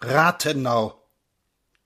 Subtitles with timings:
[0.00, 1.02] Rathenau.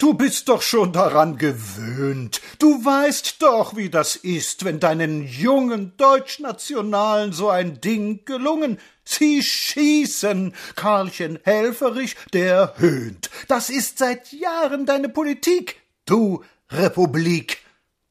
[0.00, 2.40] Du bist doch schon daran gewöhnt.
[2.58, 8.79] Du weißt doch, wie das ist, wenn deinen jungen Deutschnationalen so ein Ding gelungen.
[9.04, 10.54] Sie schießen.
[10.75, 13.29] Karlchen Helferich, der höhnt.
[13.46, 15.83] Das ist seit Jahren deine Politik.
[16.07, 17.59] Du Republik.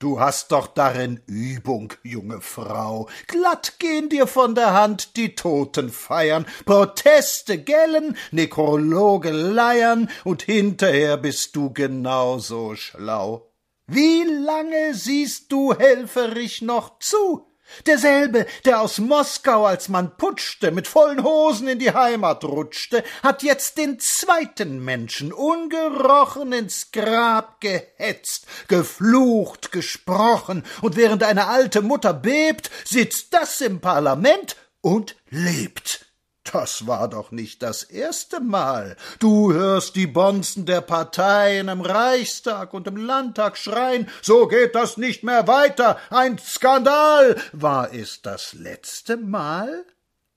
[0.01, 3.09] Du hast doch darin Übung, junge Frau.
[3.27, 11.17] Glatt gehen dir von der Hand die Toten feiern, Proteste gellen, Nekrologe leiern, und hinterher
[11.17, 13.51] bist du genauso schlau.
[13.87, 17.48] Wie lange siehst du Helferich noch zu?
[17.85, 23.43] Derselbe, der aus Moskau, als man putschte, mit vollen Hosen in die Heimat rutschte, hat
[23.43, 32.13] jetzt den zweiten Menschen ungerochen ins Grab gehetzt, geflucht, gesprochen, und während eine alte Mutter
[32.13, 36.08] bebt, sitzt das im Parlament und lebt.
[36.43, 38.95] Das war doch nicht das erste Mal.
[39.19, 44.97] Du hörst die Bonzen der Parteien im Reichstag und im Landtag schreien, so geht das
[44.97, 47.35] nicht mehr weiter, ein Skandal.
[47.51, 49.85] War es das letzte Mal?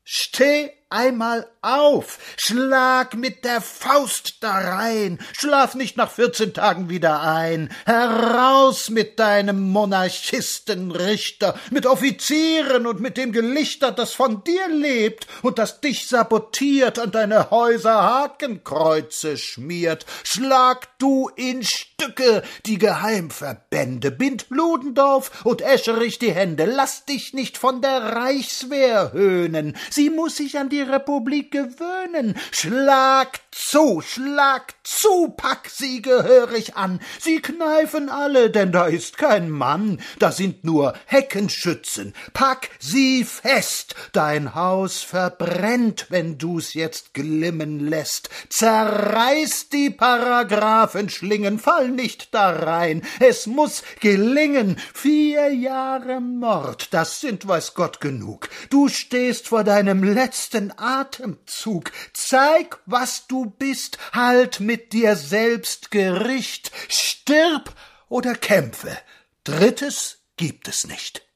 [0.04, 7.22] Steh einmal auf, schlag mit der Faust da rein, schlaf nicht nach vierzehn Tagen wieder
[7.22, 15.26] ein, heraus mit deinem Monarchistenrichter, mit Offizieren und mit dem Gelichter, das von dir lebt
[15.42, 24.10] und das dich sabotiert, an deine Häuser Hakenkreuze schmiert, schlag du in Stücke die Geheimverbände,
[24.10, 30.36] bind Ludendorff und Escherich die Hände, lass dich nicht von der Reichswehr höhnen, sie muss
[30.36, 32.36] sich an Republik gewöhnen.
[32.50, 37.00] Schlag zu, schlag zu, pack sie gehörig an.
[37.20, 42.14] Sie kneifen alle, denn da ist kein Mann, da sind nur Heckenschützen.
[42.32, 48.30] Pack sie fest, dein Haus verbrennt, wenn du's jetzt glimmen lässt.
[48.48, 53.02] Zerreiß die Paragraphenschlingen, fall nicht da rein.
[53.20, 54.76] Es muss gelingen.
[54.94, 58.48] Vier Jahre Mord, das sind weiß Gott genug.
[58.70, 61.92] Du stehst vor deinem letzten Atemzug.
[62.12, 67.74] Zeig, was du bist, halt mit dir selbst Gericht, stirb
[68.08, 68.96] oder kämpfe.
[69.44, 71.26] Drittes gibt es nicht.